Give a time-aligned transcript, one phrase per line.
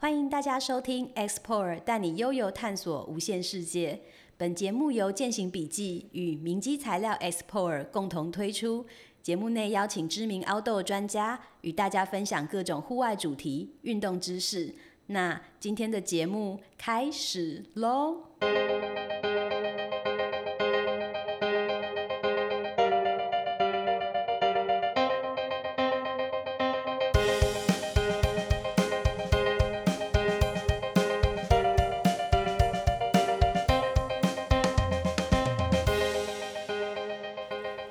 [0.00, 4.00] 欢迎大家收听 Explore，带你悠游探索无限世界。
[4.38, 8.86] 本节目由践行笔记与明基材料 Explore 共同推出。
[9.20, 14.74] 节目内邀请知名 Outdoor 专家与大家分享各种户外主题、运动知识。
[15.08, 18.22] 那今天的节目开始喽！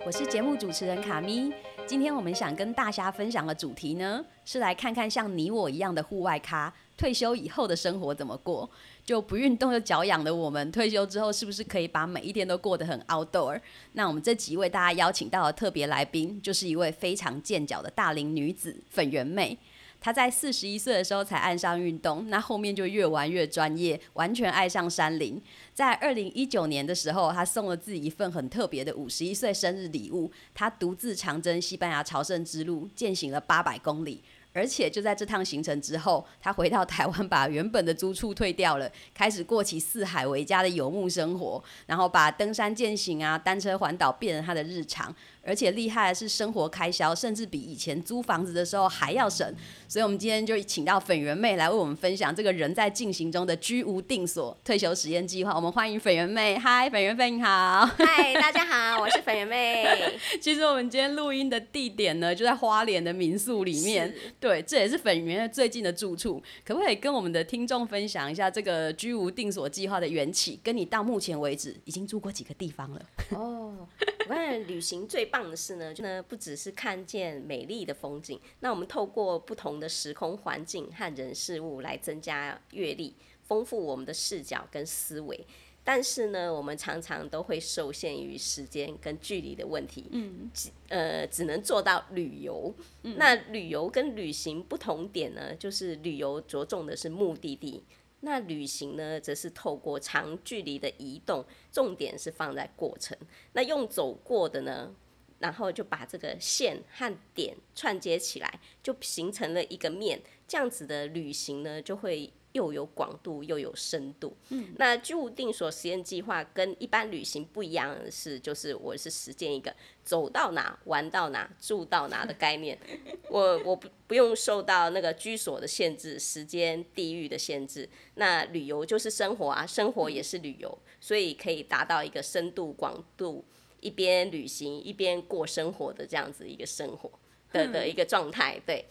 [0.10, 1.54] 我是节目主持人卡咪。
[1.86, 8.68] 今天我们想跟大家分享的主题呢，是来看看像你我一样的户外咖，退休以后的生活怎么过。
[9.06, 13.62] 就不运动又脚痒的我们，退休之后是不是可以把每一天都过得很 outdoor？
[13.94, 19.56] 那我们这几位大家邀请到的特别来宾，就是一位非常健脚的大龄女子粉圆妹。
[20.02, 25.42] 他在四十一岁的时候才爱上运动，那后面就越玩越专业，完全爱上山林。
[25.74, 34.24] 在二零一九年的时候，他送了自己一份很特别的五十一岁生日礼物，他独自长征西班牙朝圣之路，践行了八百公里。
[34.52, 45.16] 而且就在这趟行程之后，他回到台湾，把原本的租处退掉了，开始过起四海为家的游牧生活，然后把登山健行啊、单车环岛变成他的日常。
[45.44, 49.48] 而且厉害的是，生活开销甚至比以前租房子的时候还要省。
[49.88, 55.56] 所以，我们今天就请到粉圆妹来为我们分享这个人在进行中的居无定所退休实验计划。
[55.56, 59.88] 我们欢迎粉圆妹，嗨，粉圆妹你好，嗨，大家好，我是粉圆妹。
[60.40, 64.14] 其实我们今天录音的地点呢，就在花莲的民宿里面。
[64.40, 66.42] 对，这也是粉圆最近的住处。
[66.64, 70.60] 可不可以跟我们的听众分享一下这个居无定所计划的缘起？
[70.64, 73.02] 跟你到目前为止已经住过几个地方了？
[73.32, 73.88] 哦，
[74.30, 75.50] 我看旅行最棒。
[75.50, 85.48] 的事呢，就呢不只是看见美丽的风景，那我们透过不同的时空环境和人事物来增加阅历，丰富我们的视角跟思维。
[85.84, 90.52] 但是呢，我们常常都会受限于时间跟距离的问题，嗯，
[90.90, 92.72] 呃，只能做到旅游。
[93.02, 97.84] 那旅游跟旅行不同点呢，就是旅游着重的是目的地。
[98.22, 103.18] 那旅行呢，则是透过长距离的移动，重点是放在过程。
[103.54, 104.94] 那用走过的呢，
[105.40, 110.22] 然后就把这个线和点串接起来，就形成了一个面。
[110.48, 114.36] 这样子的旅行呢，就会又有广度又有深度。
[114.50, 119.74] 嗯，那居无定所实验计划跟一般旅行不一样的是，就是我是实践一个
[120.04, 122.78] 走到哪玩到哪住到哪的概念。
[123.30, 127.88] 我我不不用受到那个居所的限制、时间、地域的限制。
[128.16, 133.46] 那旅游就是生活啊，生活也是旅游，所以可以达到一个深度广度。
[133.82, 137.10] 一边旅行一边过生活的这样子一个生活
[137.54, 138.84] 的的一个状态，对。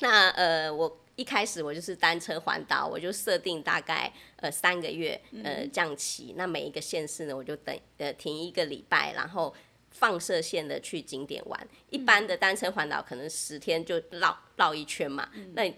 [0.00, 9.54] 那呃，我一开始我就是单车环岛，我就设定大概呃三个月呃降期，那每一个县市呢，我就等呃停一个礼拜，然后
[9.90, 11.68] 放射线的去景点玩。
[11.90, 15.70] 一般的单车环岛可能十天就绕绕一圈嘛，那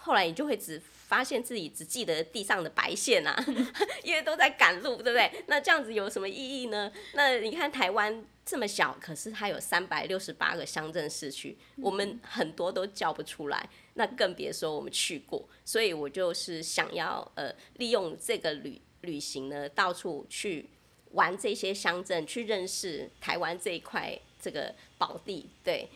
[0.00, 0.80] 后来你就会只。
[1.08, 3.34] 发现自己只记得地上的白线啊，
[4.04, 5.42] 因为都在赶路，对不对？
[5.46, 6.92] 那这样子有什么意义呢？
[7.14, 15.46] 那你看台湾这么小，可是它有三百六十八个乡镇市区，我们很多都叫不出来，那更别说我们去过。
[15.66, 20.70] 所以我就是想要呃，利用这个旅旅行呢，到处去
[21.12, 25.50] 玩这些乡镇，去认识台湾这一块这个宝地。
[25.62, 25.90] 对，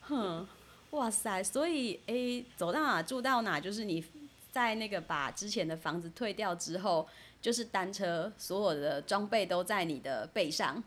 [0.00, 0.48] 哼，
[0.92, 1.42] 哇塞！
[1.42, 4.02] 所以诶，走到哪住到哪，就是你。
[4.52, 7.06] 在那个把之前的房子退掉之后，
[7.40, 10.82] 就是单车所有的装备都在你的背上，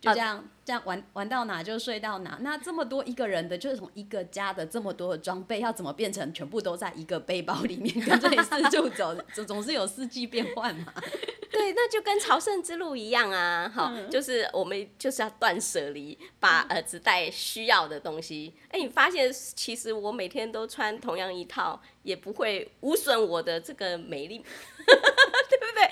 [0.00, 2.38] 就这样这样玩玩到哪就睡到哪。
[2.40, 9.14] 那这么多一个人的，就是从一个家的这么多的装备，要怎么变成全部都在一个背包里面跟着你四处走？
[9.34, 10.94] 总总是有四季变换嘛。
[11.52, 18.54] 对，那就跟朝圣之路一样啊，好，就是我们就是要断舍离，把呃只带需要的东西。
[18.70, 24.38] 哎，你发现其实我每天都穿同样一套，也不会污损我的这个美丽，
[24.86, 25.90] 对不对？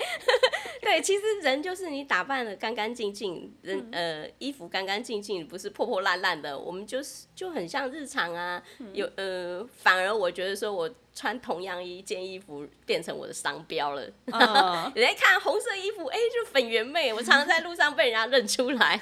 [0.89, 8.61] 对，其实人就是你打扮的干干净净，人呃衣服干干净净，不是破破烂烂的，我们就是就很像日常啊。
[8.93, 10.89] 有呃，反而我觉得说我。
[11.11, 14.01] 穿同样一件衣服变成我的商标了。
[14.95, 17.13] 人家看红色衣服，哎，就粉圆妹。
[17.13, 18.97] 我常常在路上被人家认出来。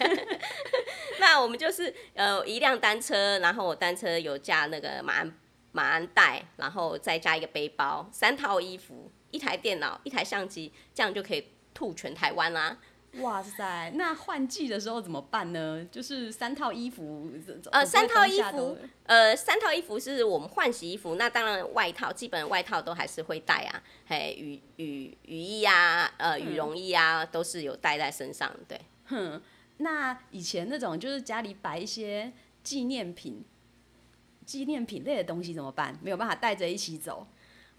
[1.19, 5.31] 那我们就是呃一辆单车，然后我单车有架那个马鞍
[5.71, 11.47] 马鞍带，然后再加一个背包，三套衣服，一台电脑，一台相机，这样就可以
[11.77, 12.75] 吐全台湾啦。
[13.19, 15.87] 哇塞，那换季的时候怎么办呢？
[15.91, 17.31] 就是三套衣服，
[17.71, 28.81] 呃，三套衣服，呃，三套衣服是我们换洗衣服，那当然外套，基本外套都还是会带啊，嘿，雨雨雨衣啊，呃，羽绒衣啊，都是有带在身上，对。
[29.05, 29.39] 哼，
[29.77, 32.33] 那以前那种就是家里摆一些
[32.63, 33.45] 纪念品、
[34.45, 35.97] 纪念品类的东西怎么办？
[36.01, 37.25] 没有办法带着一起走，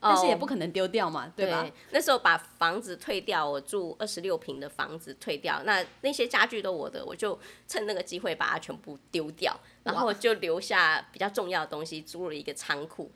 [0.00, 1.68] 但是也不可能丢掉嘛，对吧？
[1.90, 13.10] 那时候把房子退掉，我住二十六平的房子退掉，那那些家具都我的，我就趁那个机会把它全部丢掉，然后就留下比较重要的东西，租了一个仓库，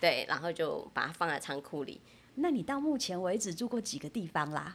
[0.00, 2.00] 对，然后就把它放在仓库里。
[2.36, 4.74] 那你到目前为止住过几个地方啦？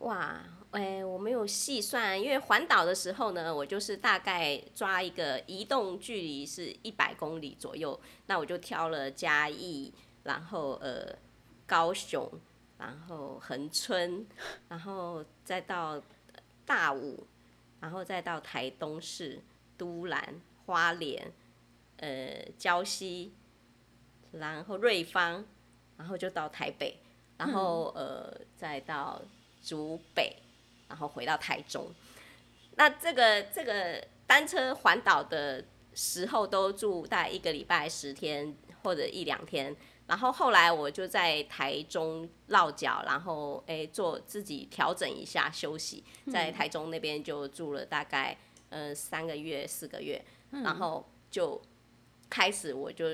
[0.00, 0.40] 哇，
[0.70, 9.92] 哎、我没有细算，因为环岛的时候呢，我就是大概抓一个移动距离是一百公里左右，那我就挑了嘉义，
[10.28, 11.10] 然后呃
[11.66, 12.30] 高雄，
[12.76, 14.26] 然后恒春，
[14.68, 16.00] 然后再到
[16.66, 17.26] 大武，
[17.80, 19.40] 然后再到台东市、
[19.78, 21.32] 都兰、花莲，
[21.96, 23.32] 呃礁溪，
[24.32, 25.42] 然后瑞芳，
[25.96, 26.98] 然后就到台北，
[27.38, 29.22] 然后、呃再到
[29.62, 30.36] 竹北，
[30.88, 31.90] 然后回到台中。
[32.76, 35.64] 那这个这个单车环岛的
[35.94, 39.74] 时候，都住大概一个礼拜十天或者一两天。
[40.08, 46.02] 然后后来我就在台中落脚，然后诶做自己调整一下休息，
[46.32, 48.36] 在台中那边就住了大概
[48.70, 51.60] 呃三个月四个月，然后就
[52.30, 53.04] 开始我就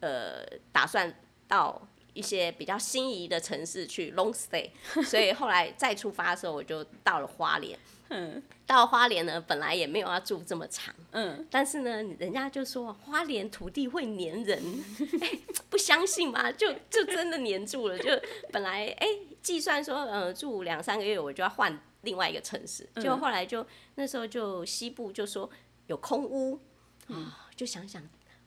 [0.00, 1.12] 呃打算
[1.48, 4.68] 到一些比较心仪的城市去 long stay，
[5.04, 7.78] 所以后来再出发的时候，我就到了花莲。
[8.14, 14.62] 嗯到花莲呢，本来也没有要住这么长，嗯，但是呢，人家就说花莲土地会黏人，
[15.22, 15.30] 哎、
[15.70, 17.98] 不相信嘛，就就真的黏住了。
[17.98, 18.10] 就
[18.50, 19.06] 本来哎、
[19.42, 25.48] 计算说呃住两三个月我就要换另外一个城市，结果后来就那时候就西部就说
[25.86, 26.60] 有空屋
[27.08, 28.02] 啊、就想想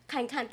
[0.07, 0.47] 看一看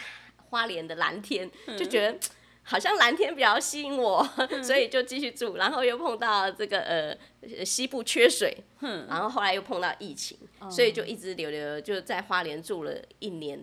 [0.48, 2.18] 花莲的蓝天，就觉得。
[2.62, 4.22] 好像蓝天比较吸引我，
[4.62, 5.56] 所以就继续住。
[5.56, 7.16] 然后又碰到这个呃
[7.56, 8.56] 呃西部缺水，
[9.08, 10.38] 然后后来又碰到疫情，
[10.70, 13.60] 所以就一直留留就在花莲住了一年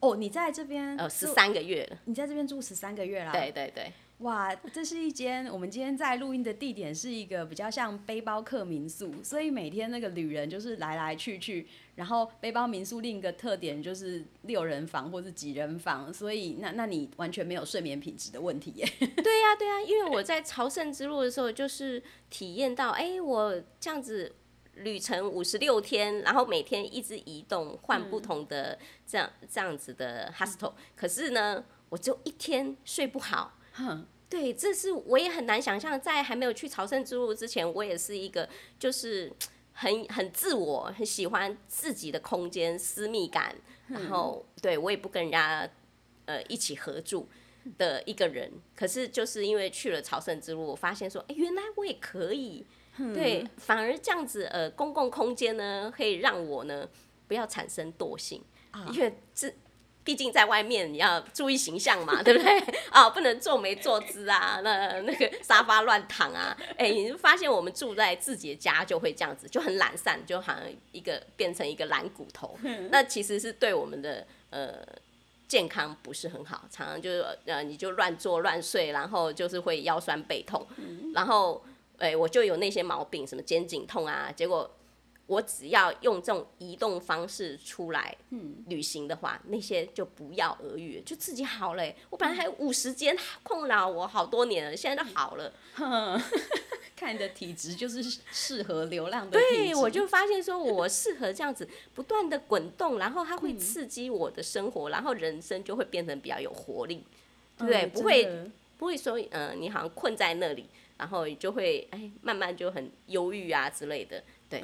[0.00, 1.98] 哦，你在这边呃十，三个月了。
[2.04, 3.32] 你在这边住十三个月啦？
[3.32, 11.66] 对对对，哇，这是一间我们今天在录音的地点是一个比较像背包客民宿，所以每天那个旅人就是来来去去。
[11.96, 18.86] 然后背包民宿另一个特点就是六人房或是几人房，所以那那你完全没有睡眠品质的问题耶。
[18.98, 24.34] 对呀、对呀、因为我在朝圣之路的时候，就是体验到，哎、我这样子
[24.76, 33.55] 旅程五十六天，然后每天一直移动，换不同的这样、这样子的 hostel，可是呢，我就一天睡不好。
[33.76, 39.32] 哼，对，这是我也很难想象，在还没有去朝圣之路之前，我也是一个就是
[39.72, 43.54] 很很自我，很喜欢自己的空间、私密感，
[43.88, 45.68] 然后对我也不跟人家
[46.24, 47.28] 呃一起合住
[47.78, 48.50] 的一个人。
[48.74, 52.66] 可是就是因为去了朝圣之路，我发现说，哎、原来我也可以。
[53.12, 56.88] 对，反而这样子呃，公共空间呢，可以让我呢
[57.28, 58.42] 不要产生惰性，
[58.90, 59.52] 因为这
[60.06, 62.58] 毕竟在外面你要注意形象嘛， 对不对？
[62.90, 70.62] 啊，不能坐没坐姿啊，那那个沙发乱躺啊，哎、你就发现我们住在自己的家就会这样子，就很懒散，就好像
[70.92, 72.56] 一个变成一个懒骨头，
[72.90, 74.78] 那其实是对我们的呃。
[75.48, 80.66] 健康不是很好，常常就是呃，你就乱坐乱睡，然后就是会腰酸背痛，
[81.14, 81.64] 然后
[81.98, 84.68] 哎、我就有那些毛病，什么肩颈痛啊，结果
[85.26, 88.16] 我只要用这种移动方式出来
[88.68, 95.52] 旅行的话，那些就不药而愈，就自己好了欸、我本来还有五十肩困扰我好多年了，现在都好了。
[96.96, 98.02] 看你的体质就是
[98.32, 107.04] 适合流浪的体对，我就发现说我适合这样子不断的滚动，然后它会刺激我的生活，然后人生就会变成比较有活力，
[107.58, 107.82] 对不对？
[107.82, 110.66] 嗯不会不会说，呃，你好像困在那里，
[110.96, 114.22] 然后你就会哎，慢慢就很忧郁啊之类的。
[114.48, 114.62] 对，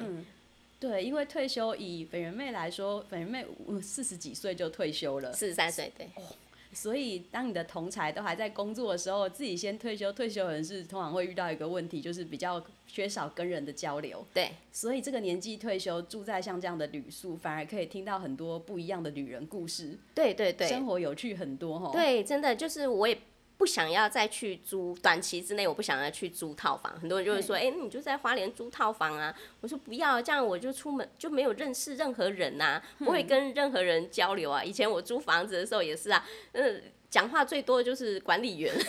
[0.83, 3.45] 对，因为退休以本人妹来说，本人妹
[3.81, 6.09] 四十几岁就退休了，四十三岁，对，
[6.73, 14.25] 所以当你的同才都还在工作的时候，自己先退休，退休人士通常会遇到一个问题，就是比较缺少跟人的交流。
[14.33, 21.91] 对，所以这个年纪退休，住在像这样的旅宿，反而可以听到很多不一样的女人故事，对对对，生活有趣很多哈。
[21.93, 23.17] 对，真的就是我也
[23.57, 26.91] 不想要再去租，短期之内我不想要去租套房。
[26.99, 29.33] 很多人就会说，哎、你就在花莲租套房啊。
[29.61, 34.63] 我说不要，这样我就出门就没有认识任何人呐、不会跟任何人交流啊。
[34.63, 38.73] 以前我租房子的时候也是啊，嗯，讲话最多的就是管理员。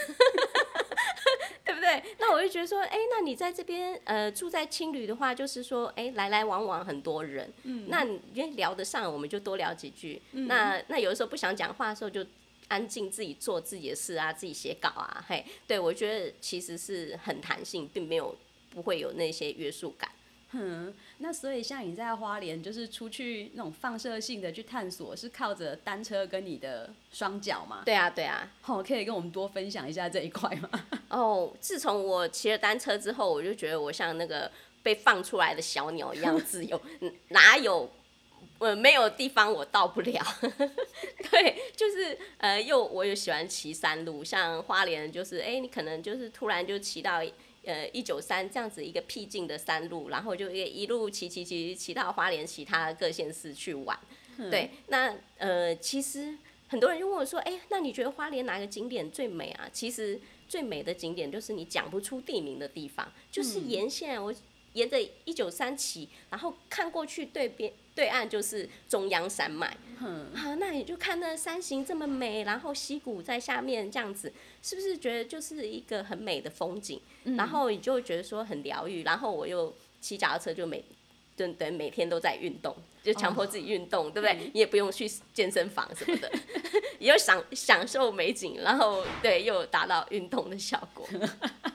[1.65, 2.03] 对不对？
[2.19, 8.21] 那我就觉得说，哎，那你在这边呃住在青旅的话，就是说，哎，来来往往很多人，嗯，那你
[8.55, 10.21] 聊得上，我们就多聊几句。
[10.33, 12.25] 那那有的时候不想讲话的时候，就
[12.69, 18.37] 安静自己做自己的事啊，自己写稿啊，嘿，对我觉得其实是很弹性，并没有
[18.71, 20.11] 不会有那些约束感。
[20.57, 27.83] 嗯，那所以像你在花莲，就是出去那种放射性的去探索，是靠着单车跟你的双脚吗？
[27.85, 28.49] 对啊，对啊。
[28.61, 30.71] 好，可以跟我们多分享一下这一块吗？
[31.11, 34.49] 哦，自从我骑了单车之后，我就觉得我像那个
[34.81, 36.81] 被放出来的小鸟一样自由，
[37.31, 37.91] 哪有
[38.65, 40.23] 呃没有地方我到不了？
[41.31, 47.23] 对，就是呃，又我又喜欢骑山路，像花莲就是哎，你可能就是突然就骑到。
[47.67, 53.99] 呃，一九三这样子一个僻静的山路，然后就一路骑骑骑骑到花莲其他各县市去玩。
[54.51, 56.37] 对，那呃，其实
[56.69, 59.67] 很多人就问我说，哎，那你觉得花莲哪个景点最美啊？
[59.73, 64.31] 其实最美的景点就是你讲不出地名的地方，就是沿线我。
[64.75, 77.01] 沿着一九三起，然后看过去对边对岸就是中央山脉，好，那你就看那山形这么美，然后溪谷在下面这样子，是不是觉得就是一个很美的风景？
[77.37, 80.85] 然后你就觉得说很疗愈，然后我又骑脚踏车就每，
[81.37, 84.51] 对对，每天都在运动，就强迫自己运动，对不对？
[84.53, 86.31] 你也不用去健身房什么的，
[86.99, 91.09] 也有享享受美景，然后对，又达到运动的效果。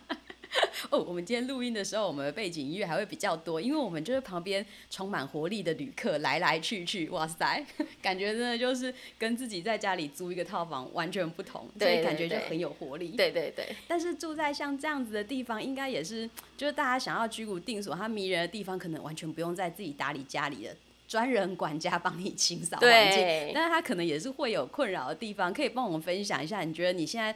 [0.89, 7.65] 哦，我们今天录音的时候，我们的背景音乐还会比较多，因为我们就是旁边充满活力的旅客来来去去，哇塞，
[8.01, 13.09] 感觉真的就是跟自己在家里租一个套房完全不同，所以感觉就很有活力。
[13.09, 13.75] 对对对。
[13.88, 20.75] 但是住在像这样子的地方，应该也是就是大家想要居无定所，它迷人的地方，可能完全不用在自己打理家里的
[21.07, 27.36] 专人管家帮你清扫环境，但是它可能也是会有困扰的地方，可以帮我们分享一下，你觉得你现在？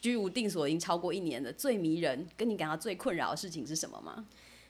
[0.00, 4.26] 居无定所已经超过一年了，最迷人跟你感到最困扰的事情是什么吗？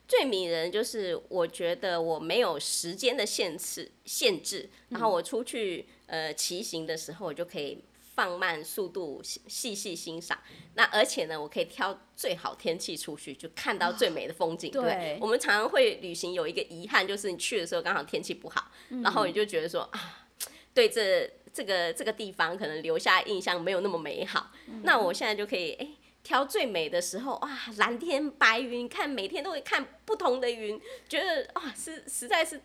[0.08, 7.82] 最迷人就是我觉得我没有时间的限制限制，然后我出去呃骑行的时候，我就可以
[8.14, 10.38] 放慢速度细细欣赏。
[10.74, 14.70] 那而且呢，我可以挑最好天气出去，就看到最美的风景。
[14.70, 18.70] 对，我们常常会旅行有一个遗憾，就是你去的时候刚好天气不好，
[19.02, 20.26] 然后你就觉得说啊，
[20.72, 21.28] 对这。
[21.56, 24.50] 这个这个地方可能留下印象没有那么美好，
[24.82, 25.88] 那我现在就可以哎
[26.22, 27.48] 挑最美的时候哇，
[27.78, 32.60] 蓝天白云，看每天都会看不同的云，觉得哇是实在是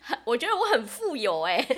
[0.00, 1.56] 很，我觉得我很富有哎，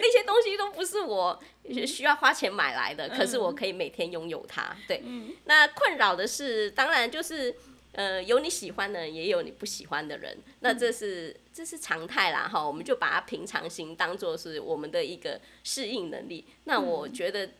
[0.00, 1.40] 那些东西都不是我
[1.86, 4.76] 需要花钱买来的，可是我可以每天拥有它。
[4.88, 5.00] 对，
[5.44, 7.54] 那困扰的是当然就是。
[7.92, 16.46] 呃，有你喜欢的人，也有你不喜欢的人，那这是这是常态啦，哈，我们就把它平常心当做是我们的一个适应能力。
[16.64, 17.50] 那我觉得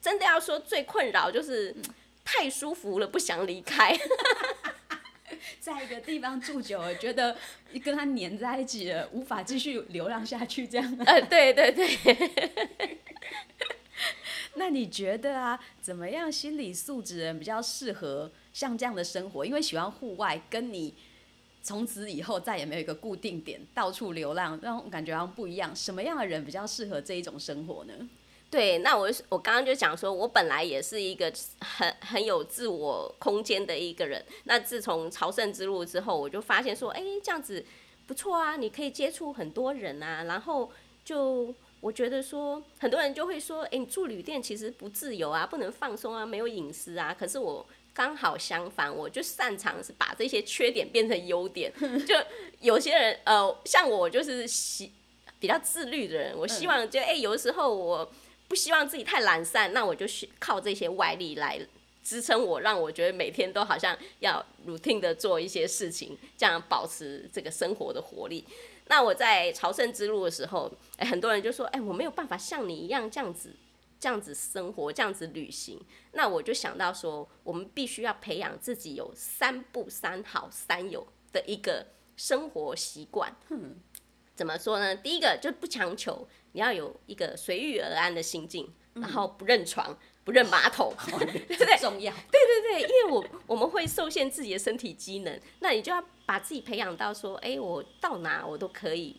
[0.00, 1.74] 真的要说最困扰就是
[2.24, 3.94] 太舒服了，不想离开，
[5.60, 7.36] 在一个地方住久了，觉得
[7.84, 10.98] 跟他黏在一起了，无法继续流浪下去，这样。
[11.04, 11.86] 呃，对对对。
[14.56, 18.30] 那你觉得啊，怎么样心理素质人比较适合？
[18.52, 20.94] 像这样的生活，因为喜欢户外，跟你
[21.60, 25.74] 从此以后再也没有一个固定点，到处流浪，让我感觉好像不一样。
[25.74, 27.92] 什么样的人比较适合这一种生活呢？
[28.48, 34.24] 对，那我我刚刚就讲说，我本来也是一个很很有自我空间的一个人。
[34.44, 37.66] 那自从朝圣之路之后，我就发现说，哎，这样子
[38.06, 40.22] 不错啊，你可以接触很多人啊。
[40.22, 40.70] 然后
[41.04, 41.52] 就
[41.84, 47.14] 我觉得说，很多人就会说，哎，你住旅店其实不自由啊，不能放松啊，没有隐私啊。
[47.18, 47.66] 可是我。
[47.96, 51.72] 刚好相反，我就擅长是把这些缺点变成优点。
[52.04, 52.12] 就
[52.58, 54.90] 有些人，呃，像我就是喜
[55.38, 58.12] 比较自律的人，我希望就哎，有的时候我
[58.48, 60.04] 不希望自己太懒散，那我就
[60.40, 61.56] 靠这些外力来
[62.02, 68.44] 支撑我，让我觉得每天都好像要 routine 的做一些事情，这样保持这个生活的活力。
[68.86, 73.56] 那我在朝圣之路的时候，哎，很多人就说，哎，我没有办法像你一样这样子。
[74.00, 75.80] 这样子生活，这样子旅行，
[76.12, 83.34] 那我就想到说，我们必须要培养自己有三不三好三有的一个生活习惯。
[84.34, 84.94] 怎么说呢？
[84.94, 91.78] 第一个就不强求，你要有一个随遇而安的心境，然后不认床、不认马桶， 对不对？
[91.78, 92.12] 重要。
[92.30, 99.16] 对对对，因为我我们会受限自己的身体机能，那你就要把自己培养到说，哎，我到哪我都可以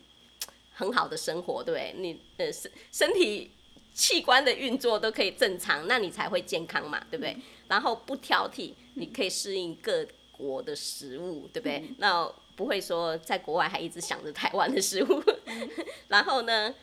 [0.72, 1.94] 很好的生活，对不对？
[1.98, 3.52] 你呃身身体。
[3.96, 7.34] 器官的运作都可以正常，那你才会健康嘛，对不对？
[7.66, 11.82] 然后不挑剔，你可以适应各国的食物，对不对？
[11.96, 15.22] 那不会说在国外还一直想着台湾的食物。
[16.08, 16.74] 然后呢，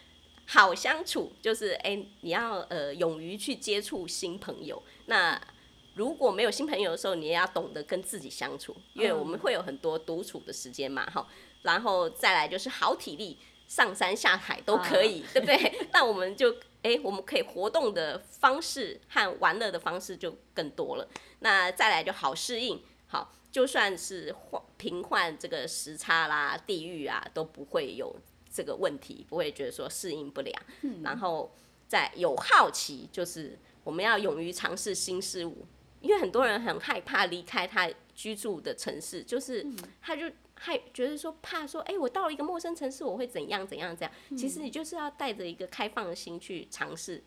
[0.46, 4.82] 好相处就是，哎，你要呃勇于去接触新朋友。
[5.06, 5.40] 那
[5.96, 11.28] 如果没有新朋友的时候，你也要懂得跟自己相处，因为我们会有很多独处的时间嘛，哈。
[11.62, 15.74] 然后再来就是好体力，上山下海都可以，对不对？
[15.94, 21.08] 那我们就哎，我们可以活动的方式和玩乐的方式就更多了。
[21.40, 28.14] 那再来就好适应，好，就算是换平换这个时差啦、地域啊，都不会有
[28.54, 30.64] 这个问题，不会觉得说适应不良。
[31.02, 31.52] 然后
[31.88, 35.66] 再有好奇，就是我们要勇于尝试新事物。
[36.02, 39.66] 因为很多人很害怕离开他居住的城市，就是
[40.02, 44.38] 他就害觉得说怕说，哎，我到了一个陌生城市，我会怎样怎样怎样。
[44.38, 47.24] 其实你就是要带着一个开放的心去尝试，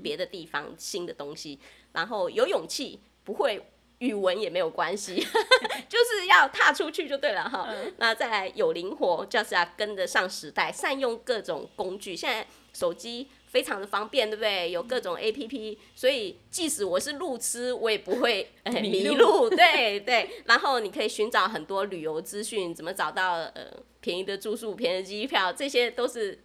[0.00, 1.58] 别的地方新的东西，
[1.92, 3.60] 然后有勇气，不会
[4.04, 5.14] 语文也没有关系，
[5.88, 7.68] 就是要踏出去就对了哈。
[7.98, 12.14] 那再来有灵活，就是要跟得上时代，善用各种工具。
[12.14, 13.28] 现在手机。
[13.54, 14.72] 非常的方便，对不对？
[14.72, 18.50] 有各种 A P P，所以即使我是路痴，我也不会
[18.82, 19.46] 迷路。
[19.54, 23.68] 对对，然后你可以寻找很多旅游资讯，怎么找到呃
[24.00, 26.36] 便宜的住宿、便宜的机票，这些都是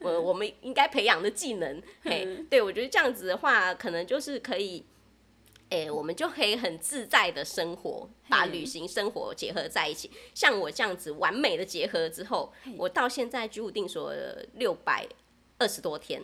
[0.00, 1.80] 呃我们应该培养的技能。
[2.02, 4.84] 嘿，对我觉得这样子的话，可能就是可以，
[5.70, 10.10] 哎，我们就可以很自在的生活，把旅行生活结合在一起。
[10.34, 14.14] 像我这样子完美的结合之后，我到现在居无定所
[14.54, 15.06] 六百
[15.58, 16.22] 二十多天。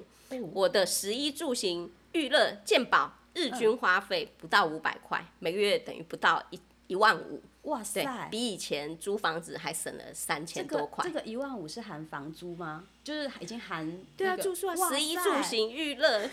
[0.53, 7.43] 我的食衣住行娱乐健保日均花费不到五百块，每个月等于不到一一万五。
[7.65, 11.05] 哇塞，比以前租房子还省了三千多块。
[11.05, 12.85] 这个一万五是含房租吗？
[13.03, 16.29] 就是已经含对啊，住宿啊，食衣住行娱乐，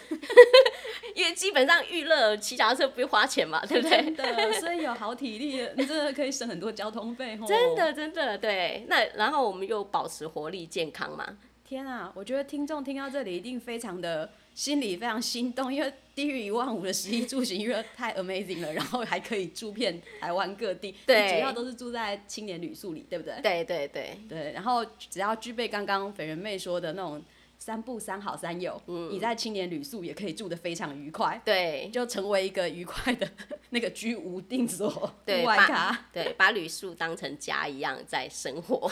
[1.16, 4.12] 因为基本上娱乐骑脚踏车不用花钱嘛， 对不对？
[4.12, 7.40] 对，所以有好体力，你真的可以省很多交通费。
[7.48, 11.38] 真的真的对，那然后我们又保持活力健康嘛。
[11.64, 23.40] 天啊，我觉得听众听到这里一定非常的心里非常心动， 因为低于一万五的十一住行娱乐太 amazing 了，然后还可以住遍台湾各地，对，主要都是住在青年旅宿里，对不对？
[23.42, 24.18] 对对对。
[24.28, 27.22] 对，然后只要具备刚刚粉人妹说的那种
[27.58, 33.30] 三不三好三有，嗯，你在青年旅宿也可以住得非常愉快，对，就成为一个愉快的
[33.70, 38.92] 那个居无定所对外咖，对，把旅宿当成家一样在生活。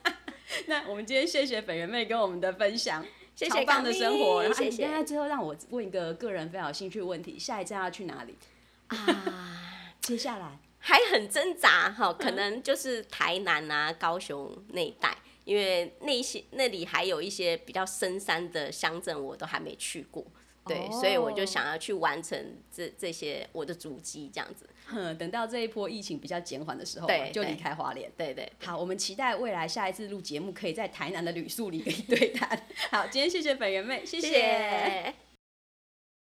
[0.66, 4.42] 那我们今天谢谢本人妹跟我们的分享，谢谢棒的生活。
[4.42, 8.36] 然后现在最后让我问一个个人非常有兴趣的问题：下一站要去哪里
[8.88, 9.60] 啊？
[10.00, 20.24] 接下来还很挣扎哈，可能就是台南啊、高雄那一带，因为那些那里还有一些比较深山的乡镇，我都还没去过。
[20.66, 24.68] 对，所以我就想要去完成这这些我的足迹，这样子。
[25.18, 28.10] 等到这一波疫情比较减缓的时候，就离开花莲。
[28.16, 28.50] 对对。
[28.62, 32.66] 好，我们期待未来下一次录节目，可以在台南的旅宿里跟你对谈。
[32.90, 35.14] 好，今天谢谢本源妹，谢谢。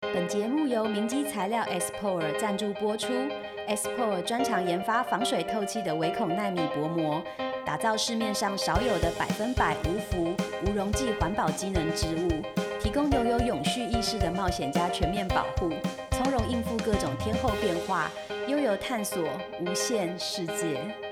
[0.02, 3.14] 本节目由明基材料 S P O R 赞助播出
[3.68, 7.24] ，S P O R 专长研发防水透气的微孔纳米薄膜，
[7.64, 10.34] 打造市面上少有的百分百无氟
[10.66, 12.30] 无溶剂环保机能织物。
[12.82, 15.70] 提供拥有永续意识的冒险家全面保护，
[16.10, 18.12] 从容应付各种天候变化，
[18.52, 19.24] 拥有探索
[19.62, 21.11] 无限世界。